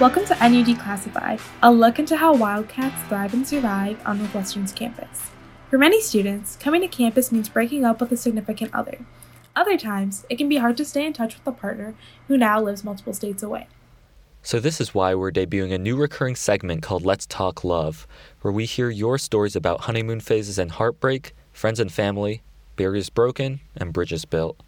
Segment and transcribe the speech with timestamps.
[0.00, 5.30] Welcome to NU Declassified, a look into how wildcats thrive and survive on Northwestern's campus.
[5.70, 9.04] For many students, coming to campus means breaking up with a significant other.
[9.56, 11.96] Other times, it can be hard to stay in touch with a partner
[12.28, 13.66] who now lives multiple states away.
[14.40, 18.06] So, this is why we're debuting a new recurring segment called Let's Talk Love,
[18.42, 22.40] where we hear your stories about honeymoon phases and heartbreak, friends and family,
[22.76, 24.62] barriers broken, and bridges built.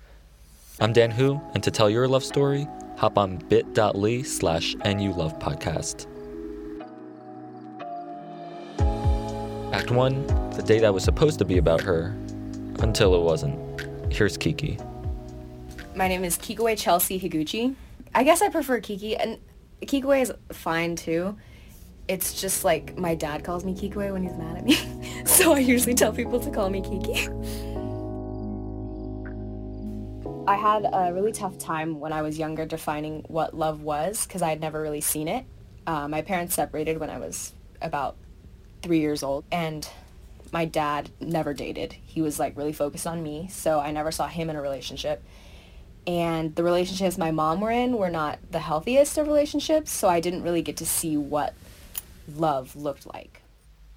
[0.80, 2.66] I'm Dan Hu, and to tell your love story,
[3.00, 6.06] hop on bit.ly slash NU Love Podcast.
[9.72, 12.14] Act 1 The day that was supposed to be about her,
[12.80, 13.58] until it wasn't.
[14.12, 14.78] Here's Kiki.
[15.94, 17.74] My name is Kikue Chelsea Higuchi.
[18.14, 19.38] I guess I prefer Kiki, and
[19.80, 21.38] Kikue is fine too.
[22.06, 25.24] It's just like my dad calls me Kikue when he's mad at me.
[25.24, 27.28] so I usually tell people to call me Kiki.
[30.50, 34.42] I had a really tough time when I was younger defining what love was because
[34.42, 35.44] I had never really seen it.
[35.86, 38.16] Uh, my parents separated when I was about
[38.82, 39.88] three years old and
[40.50, 41.92] my dad never dated.
[41.92, 45.22] He was like really focused on me, so I never saw him in a relationship.
[46.04, 50.18] And the relationships my mom were in were not the healthiest of relationships, so I
[50.18, 51.54] didn't really get to see what
[52.34, 53.42] love looked like.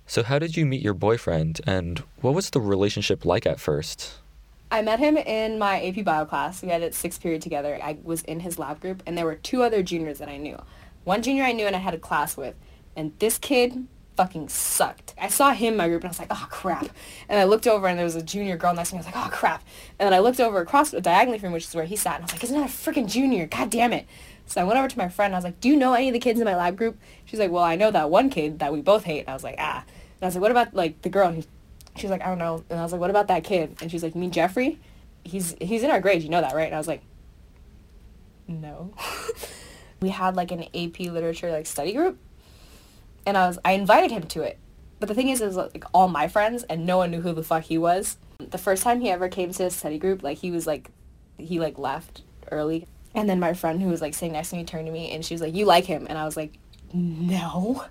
[0.06, 4.20] So, how did you meet your boyfriend, and what was the relationship like at first?
[4.74, 6.64] I met him in my AP Bio class.
[6.64, 7.80] We had a sixth period together.
[7.80, 10.60] I was in his lab group, and there were two other juniors that I knew.
[11.04, 12.56] One junior I knew and I had a class with,
[12.96, 13.86] and this kid
[14.18, 15.14] fucking sucked.
[15.16, 16.90] I saw him in my group and I was like, oh crap.
[17.30, 19.02] And I looked over and there was a junior girl next to me.
[19.02, 19.64] I was like, oh crap.
[20.00, 22.24] And then I looked over across the diagonally from which is where he sat and
[22.24, 23.48] I was like, isn't that a freaking junior?
[23.48, 24.06] God damn it.
[24.46, 26.10] So I went over to my friend and I was like, do you know any
[26.10, 27.00] of the kids in my lab group?
[27.26, 29.22] She's like, well, I know that one kid that we both hate.
[29.22, 29.84] And I was like, ah.
[29.84, 31.28] And I was like, what about like the girl?
[31.30, 31.48] And
[31.96, 32.64] she's like, I don't know.
[32.70, 33.78] And I was like, what about that kid?
[33.82, 34.80] And she's like, mean Jeffrey?
[35.24, 36.22] He's he's in our grade.
[36.22, 36.66] You know that, right?
[36.66, 37.02] And I was like,
[38.48, 38.94] no.
[40.00, 42.20] we had like an AP literature like study group
[43.26, 44.58] and I was I invited him to it.
[45.00, 47.44] But the thing is, is like all my friends and no one knew who the
[47.44, 48.18] fuck he was.
[48.40, 50.90] The first time he ever came to a study group, like he was like,
[51.38, 52.22] he like left
[52.52, 55.12] early, and then my friend who was like sitting next to me turned to me
[55.12, 56.54] and she was like, "You like him?" And I was like,
[56.94, 57.86] "No,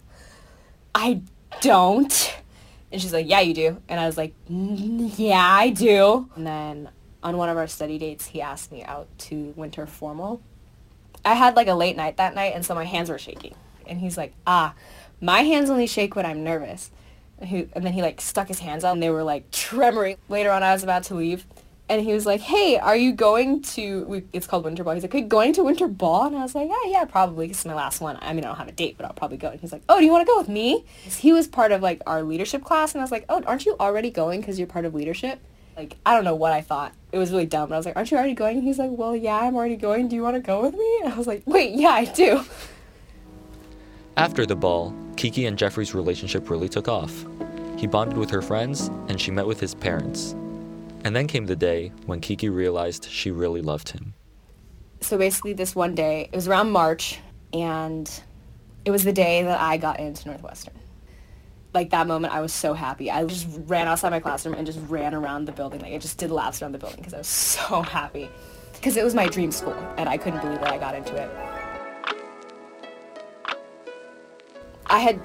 [0.95, 1.23] I
[1.61, 2.35] don't."
[2.93, 6.91] And she's like, "Yeah, you do." And I was like, "Yeah, I do." And then
[7.23, 10.43] on one of our study dates, he asked me out to winter formal.
[11.25, 13.55] I had like a late night that night, and so my hands were shaking.
[13.87, 14.75] And he's like, "Ah."
[15.23, 16.91] My hands only shake when I'm nervous.
[17.39, 20.17] And, he, and then he like stuck his hands out and they were like tremoring.
[20.29, 21.47] Later on, I was about to leave
[21.93, 24.05] and he was like, "Hey, are you going to?
[24.05, 26.43] We, it's called Winter Ball." He's like, "Are you going to Winter Ball?" And I
[26.43, 27.51] was like, "Yeah, yeah, probably.
[27.51, 28.19] It's my last one.
[28.23, 29.99] I mean, I don't have a date, but I'll probably go." And he's like, "Oh,
[29.99, 32.93] do you want to go with me?" He was part of like our leadership class,
[32.95, 35.39] and I was like, "Oh, aren't you already going because you're part of leadership?"
[35.77, 36.95] Like, I don't know what I thought.
[37.13, 37.69] It was really dumb.
[37.69, 39.77] But I was like, "Aren't you already going?" And he's like, "Well, yeah, I'm already
[39.77, 40.09] going.
[40.09, 42.43] Do you want to go with me?" And I was like, "Wait, yeah, I do."
[44.17, 47.27] After the ball, Kiki and Jeffrey's relationship really took off.
[47.77, 50.35] He bonded with her friends, and she met with his parents.
[51.05, 54.15] And then came the day when Kiki realized she really loved him.
[55.01, 57.19] So basically, this one day, it was around March,
[57.53, 58.09] and
[58.85, 60.75] it was the day that I got into Northwestern.
[61.75, 63.11] Like that moment, I was so happy.
[63.11, 65.81] I just ran outside my classroom and just ran around the building.
[65.81, 68.31] Like I just did laps around the building because I was so happy.
[68.75, 71.31] Because it was my dream school, and I couldn't believe that I got into it.
[74.87, 75.21] I had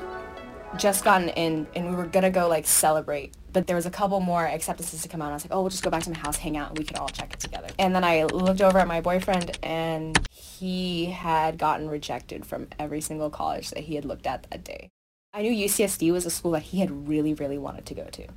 [0.78, 4.20] just gotten in and we were gonna go like celebrate but there was a couple
[4.20, 6.18] more acceptances to come out I was like oh we'll just go back to my
[6.20, 7.70] house hang out and we could all check it together.
[7.80, 13.02] And then I looked over at my boyfriend and he had gotten rejected from every
[13.02, 14.90] single college that he had looked at that day.
[15.34, 18.28] I knew UCSD was a school that he had really really wanted to go to.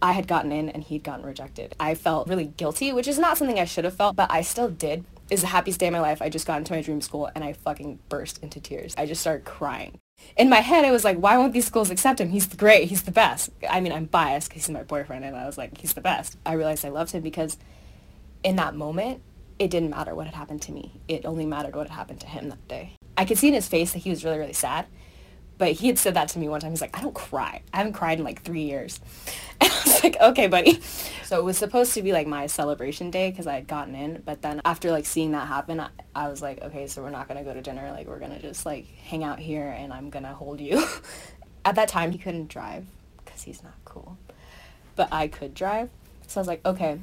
[0.00, 1.74] I had gotten in and he'd gotten rejected.
[1.80, 4.68] I felt really guilty which is not something I should have felt but I still
[4.68, 5.04] did.
[5.28, 6.22] Is the happiest day of my life.
[6.22, 8.94] I just got into my dream school and I fucking burst into tears.
[8.96, 9.98] I just started crying
[10.36, 12.30] in my head, I was like, why won't these schools accept him?
[12.30, 12.88] He's great.
[12.88, 13.50] He's the best.
[13.68, 16.36] I mean, I'm biased because he's my boyfriend, and I was like, he's the best.
[16.46, 17.56] I realized I loved him because
[18.42, 19.22] in that moment,
[19.58, 21.00] it didn't matter what had happened to me.
[21.08, 22.94] It only mattered what had happened to him that day.
[23.16, 24.86] I could see in his face that he was really, really sad.
[25.62, 26.72] But he had said that to me one time.
[26.72, 27.62] He's like, I don't cry.
[27.72, 28.98] I haven't cried in like three years.
[29.60, 30.80] And I was like, okay, buddy.
[31.22, 34.22] So it was supposed to be like my celebration day because I had gotten in.
[34.24, 37.28] But then after like seeing that happen, I, I was like, okay, so we're not
[37.28, 37.92] going to go to dinner.
[37.92, 40.84] Like we're going to just like hang out here and I'm going to hold you.
[41.64, 42.84] At that time, he couldn't drive
[43.24, 44.18] because he's not cool.
[44.96, 45.90] But I could drive.
[46.26, 46.98] So I was like, okay,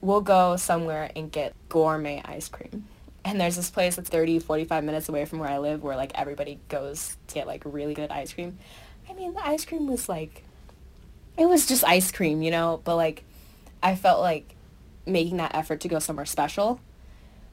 [0.00, 2.88] we'll go somewhere and get gourmet ice cream
[3.24, 6.12] and there's this place that's 30 45 minutes away from where i live where like
[6.14, 8.58] everybody goes to get like really good ice cream
[9.08, 10.44] i mean the ice cream was like
[11.38, 13.24] it was just ice cream you know but like
[13.82, 14.54] i felt like
[15.06, 16.80] making that effort to go somewhere special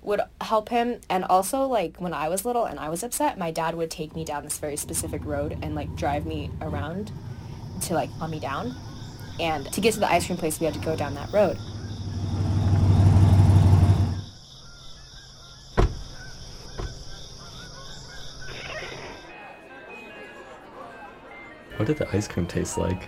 [0.01, 3.51] would help him and also like when I was little and I was upset, my
[3.51, 7.11] dad would take me down this very specific road and like drive me around
[7.81, 8.75] to like calm me down.
[9.39, 11.57] And to get to the ice cream place, we had to go down that road.
[21.79, 23.07] What did the ice cream taste like?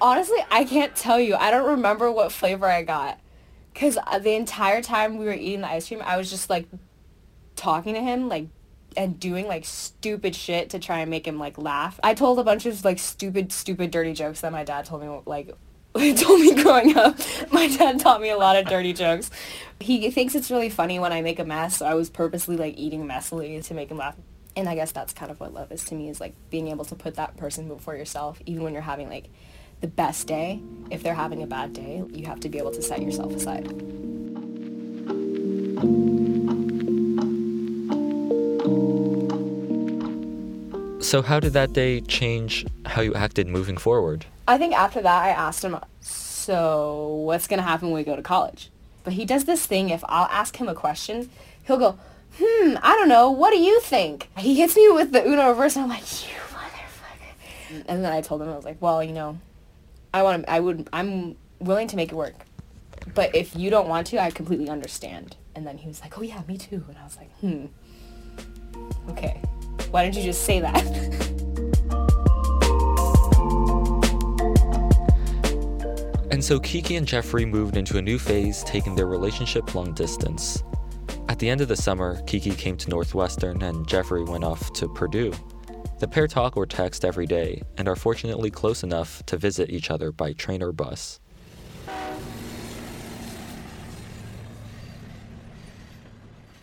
[0.00, 1.36] Honestly, I can't tell you.
[1.36, 3.20] I don't remember what flavor I got.
[3.72, 6.66] Because uh, the entire time we were eating the ice cream, I was just like
[7.54, 8.48] talking to him, like,
[8.96, 12.00] and doing like stupid shit to try and make him like laugh.
[12.02, 15.20] I told a bunch of like stupid, stupid, dirty jokes that my dad told me
[15.24, 15.54] like
[16.16, 17.20] told me growing up.
[17.52, 19.30] My dad taught me a lot of dirty jokes.
[19.78, 22.76] He thinks it's really funny when I make a mess, so I was purposely like
[22.76, 24.16] eating messily to make him laugh.
[24.56, 26.84] And I guess that's kind of what love is to me is like being able
[26.86, 29.26] to put that person before yourself, even when you're having like
[29.80, 30.60] the best day.
[30.90, 33.66] If they're having a bad day, you have to be able to set yourself aside.
[41.02, 44.26] So, how did that day change how you acted moving forward?
[44.46, 48.14] I think after that, I asked him, so what's going to happen when we go
[48.14, 48.70] to college?
[49.02, 51.30] But he does this thing, if I'll ask him a question,
[51.64, 51.98] he'll go,
[52.38, 54.28] hmm, I don't know, what do you think?
[54.38, 57.84] He hits me with the Uno reverse, and I'm like, you motherfucker.
[57.86, 59.38] And then I told him, I was like, well, you know,
[60.12, 62.34] I want to, I would, I'm willing to make it work.
[63.14, 65.36] But if you don't want to, I completely understand.
[65.54, 66.84] And then he was like, oh yeah, me too.
[66.88, 67.66] And I was like, hmm,
[69.10, 69.40] okay.
[69.90, 70.84] Why didn't you just say that?
[76.30, 80.62] And so Kiki and Jeffrey moved into a new phase, taking their relationship long distance.
[81.40, 84.86] At the end of the summer, Kiki came to Northwestern and Jeffrey went off to
[84.86, 85.32] Purdue.
[85.98, 89.90] The pair talk or text every day and are fortunately close enough to visit each
[89.90, 91.18] other by train or bus.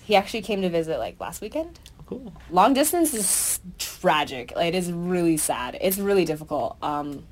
[0.04, 1.80] He actually came to visit like last weekend.
[2.06, 2.32] Cool.
[2.52, 4.54] Long distance is tragic.
[4.56, 5.76] Like, it is really sad.
[5.82, 6.78] It's really difficult.
[6.84, 7.24] Um,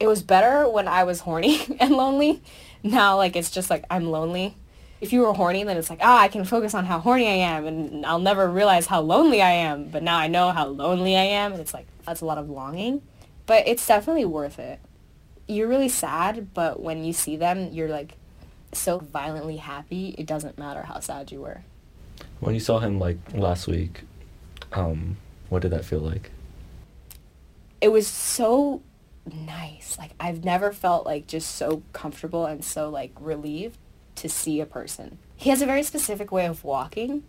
[0.00, 2.42] it was better when I was horny and lonely.
[2.82, 4.56] Now, like, it's just like I'm lonely.
[5.02, 7.32] If you were horny, then it's like, ah, I can focus on how horny I
[7.32, 9.88] am and I'll never realize how lonely I am.
[9.88, 11.50] But now I know how lonely I am.
[11.50, 13.02] And it's like, that's a lot of longing.
[13.46, 14.78] But it's definitely worth it.
[15.48, 18.14] You're really sad, but when you see them, you're like
[18.70, 20.14] so violently happy.
[20.16, 21.62] It doesn't matter how sad you were.
[22.38, 24.02] When you saw him like last week,
[24.72, 25.16] um,
[25.48, 26.30] what did that feel like?
[27.80, 28.82] It was so
[29.28, 29.98] nice.
[29.98, 33.78] Like I've never felt like just so comfortable and so like relieved
[34.16, 35.18] to see a person.
[35.36, 37.24] He has a very specific way of walking,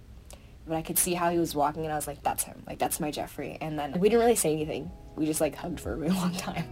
[0.67, 2.63] but I could see how he was walking and I was like, that's him.
[2.67, 3.57] Like that's my Jeffrey.
[3.59, 4.91] And then we didn't really say anything.
[5.15, 6.65] We just like hugged for a really long time.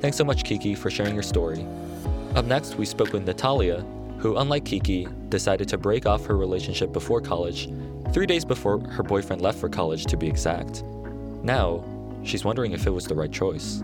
[0.00, 1.66] Thanks so much, Kiki, for sharing your story.
[2.34, 3.84] Up next, we spoke with Natalia,
[4.18, 7.68] who, unlike Kiki, decided to break off her relationship before college,
[8.12, 10.82] three days before her boyfriend left for college to be exact.
[11.42, 11.84] Now,
[12.22, 13.82] she's wondering if it was the right choice.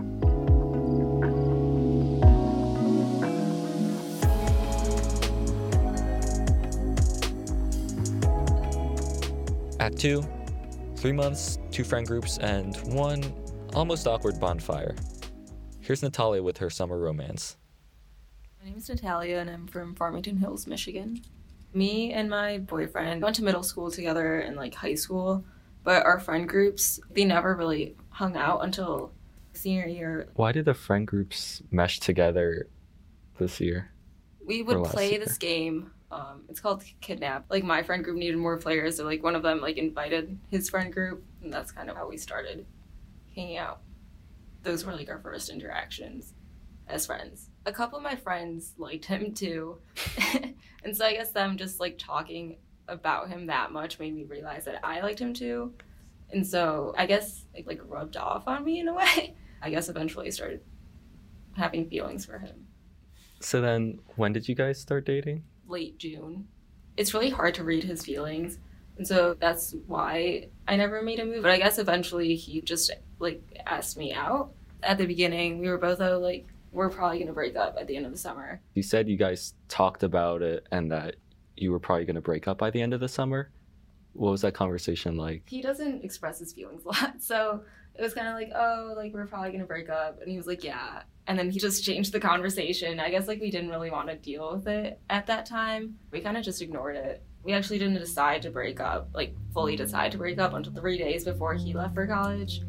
[9.79, 10.23] Act 2
[10.97, 13.23] Three months, two friend groups, and one
[13.75, 14.95] almost awkward bonfire.
[15.79, 17.55] Here's Natalia with her summer romance.
[18.59, 21.21] My name is Natalia, and I'm from Farmington Hills, Michigan.
[21.71, 25.45] Me and my boyfriend went to middle school together and like high school,
[25.87, 29.13] but our friend groups, they never really hung out until
[29.53, 30.27] senior year.
[30.33, 32.67] Why did the friend groups mesh together
[33.39, 33.89] this year?
[34.45, 35.19] We would play year.
[35.21, 35.91] this game.
[36.11, 37.45] Um, it's called Kidnap.
[37.49, 40.69] Like my friend group needed more players, so like one of them like invited his
[40.69, 42.65] friend group, and that's kind of how we started
[43.33, 43.79] hanging out.
[44.63, 46.33] Those were like our first interactions
[46.89, 47.49] as friends.
[47.65, 49.77] A couple of my friends liked him too,
[50.83, 54.65] and so I guess them just like talking about him that much made me realize
[54.65, 55.73] that I liked him too,
[56.31, 59.35] and so I guess it like rubbed off on me in a way.
[59.61, 60.61] I guess eventually I started
[61.55, 62.67] having feelings for him.
[63.39, 65.43] So then, when did you guys start dating?
[65.67, 66.47] late June.
[66.95, 68.57] It's really hard to read his feelings.
[68.97, 71.43] And so that's why I never made a move.
[71.43, 74.51] But I guess eventually he just like asked me out.
[74.81, 77.87] At the beginning, we were both uh, like, we're probably going to break up at
[77.87, 78.61] the end of the summer.
[78.73, 81.15] You said you guys talked about it and that
[81.61, 83.51] you were probably going to break up by the end of the summer.
[84.13, 85.43] What was that conversation like?
[85.47, 87.21] He doesn't express his feelings a lot.
[87.21, 87.63] So
[87.95, 90.21] it was kind of like, oh, like we're probably going to break up.
[90.21, 91.03] And he was like, yeah.
[91.27, 92.99] And then he just changed the conversation.
[92.99, 95.97] I guess like we didn't really want to deal with it at that time.
[96.11, 97.23] We kind of just ignored it.
[97.43, 100.97] We actually didn't decide to break up, like fully decide to break up until three
[100.97, 102.61] days before he left for college.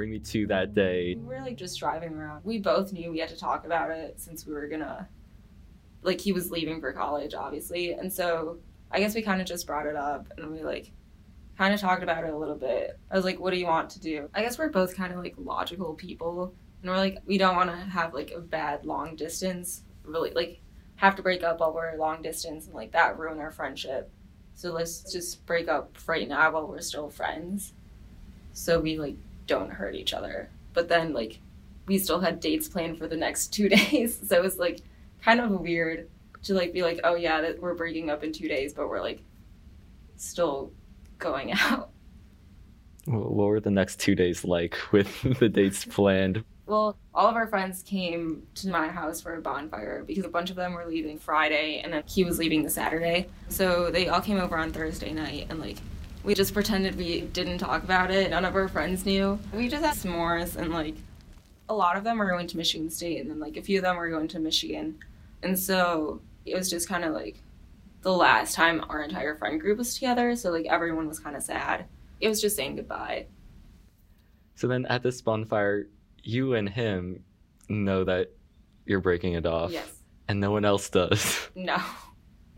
[0.00, 1.14] Bring me to that day.
[1.14, 2.42] We were like just driving around.
[2.42, 5.06] We both knew we had to talk about it since we were gonna,
[6.00, 7.92] like, he was leaving for college, obviously.
[7.92, 10.90] And so I guess we kind of just brought it up and we like
[11.58, 12.98] kind of talked about it a little bit.
[13.10, 14.30] I was like, what do you want to do?
[14.32, 16.54] I guess we're both kind of like logical people.
[16.80, 20.62] And we're like, we don't want to have like a bad long distance, really, like,
[20.96, 24.10] have to break up while we're long distance and like that ruin our friendship.
[24.54, 27.74] So let's just break up right now while we're still friends.
[28.54, 29.16] So we like
[29.50, 30.48] don't hurt each other.
[30.72, 31.40] But then like
[31.86, 34.18] we still had dates planned for the next two days.
[34.26, 34.80] So it was like
[35.22, 36.08] kind of weird
[36.44, 39.02] to like be like, oh yeah, that we're breaking up in two days, but we're
[39.02, 39.20] like
[40.16, 40.72] still
[41.18, 41.90] going out.
[43.06, 46.44] What were the next two days like with the dates planned?
[46.66, 50.50] Well, all of our friends came to my house for a bonfire because a bunch
[50.50, 53.26] of them were leaving Friday and then he was leaving the Saturday.
[53.48, 55.78] So they all came over on Thursday night and like
[56.22, 58.30] we just pretended we didn't talk about it.
[58.30, 59.38] None of our friends knew.
[59.54, 60.94] We just had s'mores and like
[61.68, 63.84] a lot of them were going to Michigan State and then like a few of
[63.84, 64.98] them were going to Michigan.
[65.42, 67.36] And so it was just kind of like
[68.02, 70.36] the last time our entire friend group was together.
[70.36, 71.86] So like everyone was kind of sad.
[72.20, 73.26] It was just saying goodbye.
[74.56, 75.86] So then at this bonfire,
[76.22, 77.24] you and him
[77.68, 78.30] know that
[78.84, 79.70] you're breaking it off.
[79.70, 79.88] Yes.
[80.28, 81.48] And no one else does.
[81.54, 81.78] No.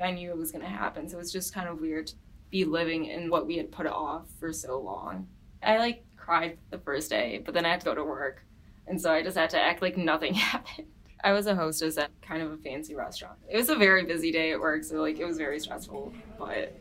[0.00, 1.08] I knew it was going to happen.
[1.08, 2.14] So it was just kind of weird to
[2.52, 5.26] be living in what we had put off for so long.
[5.62, 8.44] I like cried the first day, but then I had to go to work.
[8.86, 10.86] And so I just had to act like nothing happened.
[11.24, 13.38] I was a hostess at kind of a fancy restaurant.
[13.48, 16.76] It was a very busy day at work, so like it was very stressful, but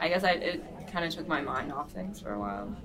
[0.00, 2.76] I guess I it kind of took my mind off things for a while.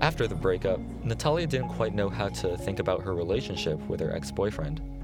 [0.00, 4.14] After the breakup, Natalia didn't quite know how to think about her relationship with her
[4.14, 4.97] ex boyfriend.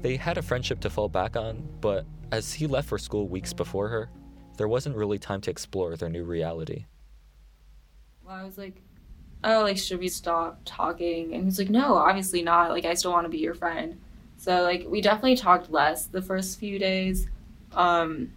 [0.00, 3.52] They had a friendship to fall back on, but as he left for school weeks
[3.52, 4.10] before her,
[4.56, 6.86] there wasn't really time to explore their new reality.
[8.24, 8.82] Well, I was like,
[9.44, 11.34] oh, like, should we stop talking?
[11.34, 12.70] And he's like, no, obviously not.
[12.70, 13.98] Like, I still want to be your friend.
[14.36, 17.26] So, like, we definitely talked less the first few days.
[17.72, 18.32] Um,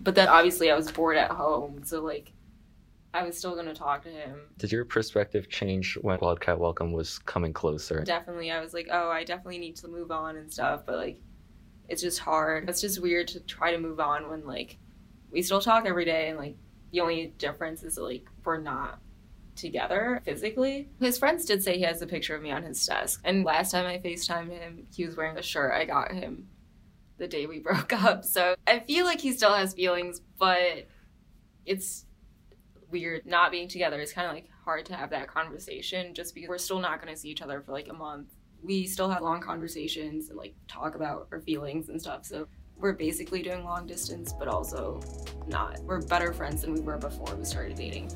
[0.00, 1.82] but then obviously I was bored at home.
[1.84, 2.32] So, like,
[3.14, 4.40] I was still going to talk to him.
[4.58, 8.02] Did your perspective change when Wildcat Welcome was coming closer?
[8.02, 8.50] Definitely.
[8.50, 10.82] I was like, oh, I definitely need to move on and stuff.
[10.86, 11.20] But, like,
[11.88, 12.68] it's just hard.
[12.70, 14.78] It's just weird to try to move on when, like,
[15.30, 16.30] we still talk every day.
[16.30, 16.56] And, like,
[16.90, 18.98] the only difference is, like, we're not
[19.56, 20.88] together physically.
[20.98, 23.20] His friends did say he has a picture of me on his desk.
[23.24, 26.48] And last time I FaceTimed him, he was wearing a shirt I got him
[27.18, 28.24] the day we broke up.
[28.24, 30.86] So I feel like he still has feelings, but
[31.66, 32.06] it's
[32.92, 33.98] weird not being together.
[34.00, 37.12] It's kind of like hard to have that conversation just because we're still not going
[37.12, 38.28] to see each other for like a month.
[38.62, 42.24] We still have long conversations and like talk about our feelings and stuff.
[42.24, 42.46] So
[42.76, 45.00] we're basically doing long distance, but also
[45.48, 45.80] not.
[45.82, 48.10] We're better friends than we were before we started dating.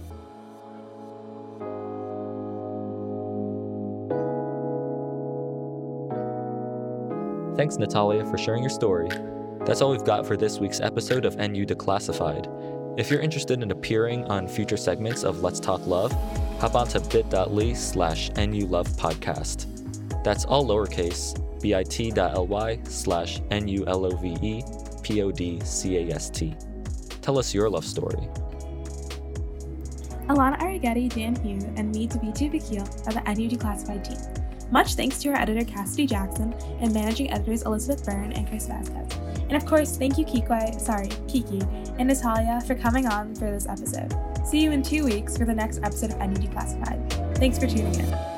[7.57, 9.09] Thanks, Natalia, for sharing your story.
[9.65, 12.76] That's all we've got for this week's episode of NU Declassified.
[12.97, 16.13] If you're interested in appearing on future segments of Let's Talk Love,
[16.61, 19.67] hop on to bit.ly slash NU Love Podcast.
[20.25, 24.63] That's all lowercase, bit.ly slash N-U-L-O-V-E
[25.03, 26.57] P-O-D-C-A-S-T.
[27.23, 28.29] Tell us your love story.
[30.29, 34.69] Alana Arrighetti, Dan Hugh, and me, Tabitu Vakil, are the NU Declassified team.
[34.73, 39.26] Much thanks to our editor Cassidy Jackson and managing editors Elizabeth Byrne and Chris Vasquez.
[39.49, 40.45] And of course, thank you Kiki,
[40.79, 41.63] sorry, Kiki
[41.99, 44.15] and Natalia for coming on for this episode.
[44.47, 47.37] See you in two weeks for the next episode of NU Declassified.
[47.39, 48.36] Thanks for tuning in.